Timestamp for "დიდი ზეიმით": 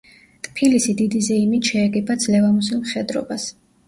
1.01-1.69